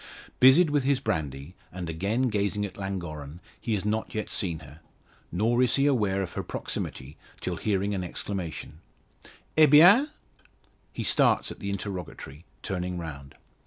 Busied 0.39 0.71
with 0.71 0.83
his 0.83 0.99
brandy, 0.99 1.53
and 1.71 1.87
again 1.87 2.23
gazing 2.23 2.65
at 2.65 2.75
Llangorren, 2.75 3.39
he 3.59 3.75
has 3.75 3.85
not 3.85 4.15
yet 4.15 4.31
seen 4.31 4.57
her; 4.61 4.79
nor 5.31 5.61
is 5.61 5.75
he 5.75 5.85
aware 5.85 6.23
of 6.23 6.33
her 6.33 6.41
proximity 6.41 7.17
till 7.39 7.57
hearing 7.57 7.93
an 7.93 8.03
exclamation: 8.03 8.79
"Eh, 9.55 9.67
bien?" 9.67 10.09
He 10.91 11.03
starts 11.03 11.51
at 11.51 11.59
the 11.59 11.69
interrogatory, 11.69 12.45
turning 12.63 12.97
round. 12.97 13.35